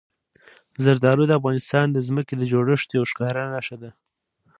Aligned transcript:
زردالو 0.83 1.23
د 1.27 1.31
افغانستان 1.39 1.85
د 1.91 1.97
ځمکې 2.07 2.33
د 2.37 2.43
جوړښت 2.51 2.89
یوه 2.95 3.07
ښکاره 3.11 3.43
نښه 3.53 3.75
ده. 3.81 3.91